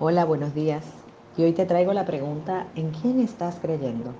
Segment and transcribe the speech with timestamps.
[0.00, 0.84] Hola, buenos días.
[1.36, 4.12] Y hoy te traigo la pregunta, ¿en quién estás creyendo?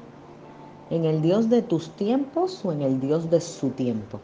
[0.91, 4.19] ¿En el Dios de tus tiempos o en el Dios de su tiempo?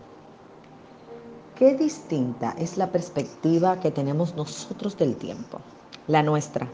[1.55, 5.61] Qué distinta es la perspectiva que tenemos nosotros del tiempo,
[6.09, 6.67] la nuestra,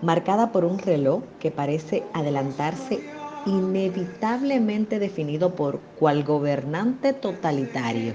[0.00, 3.00] marcada por un reloj que parece adelantarse
[3.44, 8.14] inevitablemente definido por cual gobernante totalitario,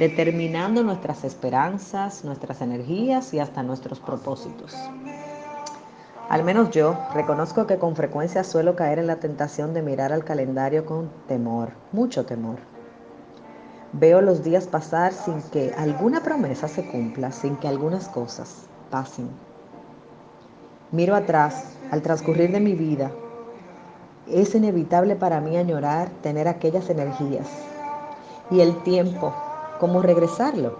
[0.00, 4.74] determinando nuestras esperanzas, nuestras energías y hasta nuestros propósitos.
[6.30, 10.24] Al menos yo reconozco que con frecuencia suelo caer en la tentación de mirar al
[10.24, 12.70] calendario con temor, mucho temor
[13.92, 19.28] Veo los días pasar sin que alguna promesa se cumpla, sin que algunas cosas pasen.
[20.92, 23.10] Miro atrás al transcurrir de mi vida.
[24.28, 27.48] Es inevitable para mí añorar tener aquellas energías
[28.48, 29.34] y el tiempo,
[29.80, 30.78] como regresarlo,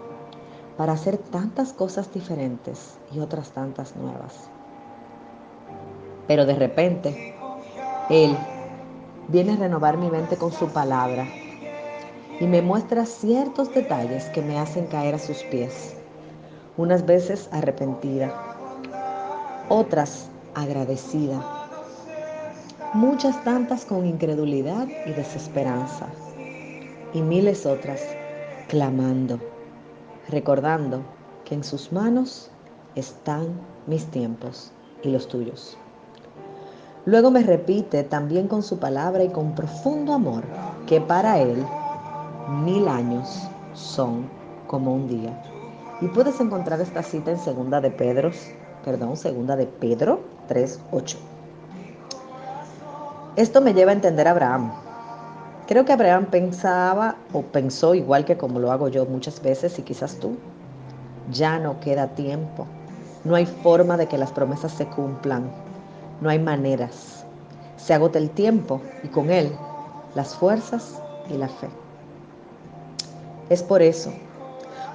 [0.77, 4.51] para hacer tantas cosas diferentes y otras tantas nuevas.
[6.31, 7.35] Pero de repente,
[8.09, 8.37] Él
[9.27, 11.27] viene a renovar mi mente con su palabra
[12.39, 15.97] y me muestra ciertos detalles que me hacen caer a sus pies,
[16.77, 18.33] unas veces arrepentida,
[19.69, 21.45] otras agradecida,
[22.95, 26.07] muchas tantas con incredulidad y desesperanza,
[27.13, 28.07] y miles otras
[28.69, 29.41] clamando,
[30.29, 31.03] recordando
[31.45, 32.53] que en sus manos
[32.95, 33.49] están
[33.89, 34.71] mis tiempos
[35.03, 35.77] y los tuyos.
[37.07, 40.45] Luego me repite también con su palabra y con profundo amor
[40.87, 41.65] que para Él
[42.65, 44.29] mil años son
[44.67, 45.43] como un día.
[46.03, 48.31] Y puedes encontrar esta cita en segunda de Pedro,
[48.85, 51.17] perdón, segunda de Pedro 3:8.
[53.37, 54.73] Esto me lleva a entender a Abraham.
[55.67, 59.83] Creo que Abraham pensaba o pensó igual que como lo hago yo muchas veces y
[59.83, 60.37] quizás tú.
[61.31, 62.67] Ya no queda tiempo.
[63.25, 65.51] No hay forma de que las promesas se cumplan.
[66.21, 67.25] No hay maneras.
[67.77, 69.51] Se agota el tiempo y con él
[70.15, 71.69] las fuerzas y la fe.
[73.49, 74.13] Es por eso,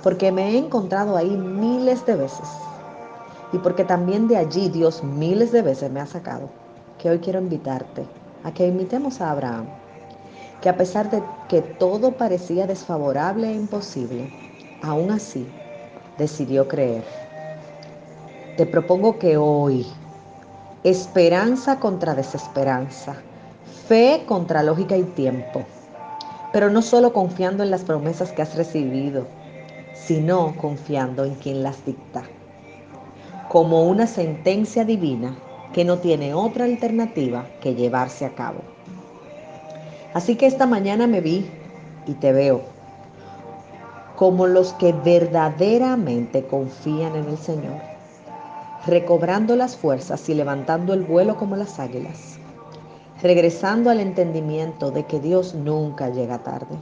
[0.04, 2.48] porque me he encontrado ahí miles de veces
[3.52, 6.50] y porque también de allí Dios miles de veces me ha sacado,
[6.98, 8.06] que hoy quiero invitarte
[8.44, 9.66] a que invitemos a Abraham,
[10.62, 14.30] que a pesar de que todo parecía desfavorable e imposible,
[14.82, 15.48] aún así
[16.18, 17.04] decidió creer.
[18.58, 19.86] Te propongo que hoy,
[20.86, 23.16] esperanza contra desesperanza,
[23.88, 25.64] fe contra lógica y tiempo,
[26.54, 29.26] pero no solo confiando en las promesas que has recibido,
[29.96, 32.22] sino confiando en quien las dicta,
[33.50, 35.36] como una sentencia divina
[35.74, 38.60] que no tiene otra alternativa que llevarse a cabo.
[40.14, 41.50] Así que esta mañana me vi
[42.06, 42.62] y te veo
[44.16, 47.95] como los que verdaderamente confían en el Señor,
[48.86, 52.40] recobrando las fuerzas y levantando el vuelo como las águilas
[53.22, 56.78] regresando al entendimiento de que Dios nunca llega tarde.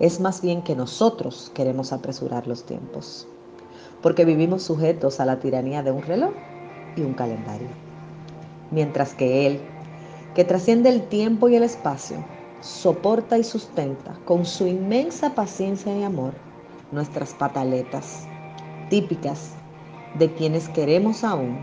[0.00, 3.28] Es más bien que nosotros queremos apresurar los tiempos,
[4.00, 6.32] porque vivimos sujetos a la tiranía de un reloj
[6.96, 7.68] y un calendario.
[8.70, 9.60] Mientras que Él,
[10.34, 12.16] que trasciende el tiempo y el espacio,
[12.60, 16.32] soporta y sustenta con su inmensa paciencia y amor
[16.90, 18.26] nuestras pataletas,
[18.88, 19.50] típicas
[20.14, 21.58] de quienes queremos aún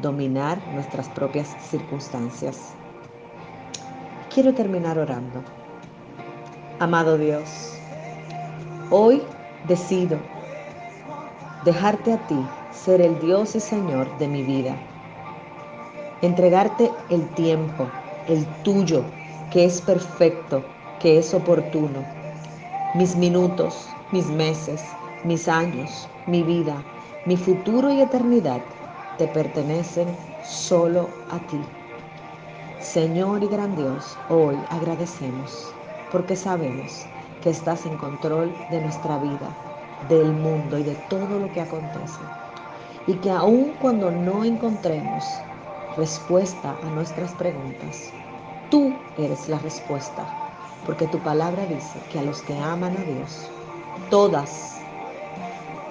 [0.00, 2.74] dominar nuestras propias circunstancias.
[4.32, 5.42] Quiero terminar orando.
[6.78, 7.74] Amado Dios,
[8.90, 9.22] hoy
[9.68, 10.18] decido
[11.64, 14.76] dejarte a ti ser el Dios y Señor de mi vida.
[16.22, 17.86] Entregarte el tiempo,
[18.28, 19.04] el tuyo,
[19.50, 20.64] que es perfecto,
[21.00, 22.04] que es oportuno.
[22.94, 24.82] Mis minutos, mis meses,
[25.24, 26.82] mis años, mi vida,
[27.26, 28.62] mi futuro y eternidad
[29.18, 30.08] te pertenecen
[30.42, 31.60] solo a ti.
[32.80, 35.76] Señor y gran Dios, hoy agradecemos
[36.10, 37.06] porque sabemos
[37.42, 39.54] que estás en control de nuestra vida,
[40.08, 42.20] del mundo y de todo lo que acontece.
[43.06, 45.44] Y que aun cuando no encontremos
[45.96, 48.14] respuesta a nuestras preguntas,
[48.70, 50.26] tú eres la respuesta,
[50.86, 53.52] porque tu palabra dice que a los que aman a Dios,
[54.08, 54.79] todas,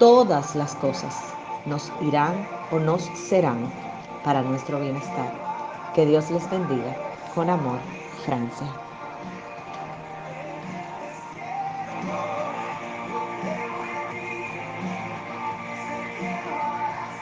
[0.00, 1.36] todas las cosas
[1.66, 3.76] nos irán o nos serán
[4.22, 5.44] para nuestro bienestar.
[5.92, 6.96] Que Dios les bendiga.
[7.28, 7.82] Con amor,
[8.24, 8.89] Francia.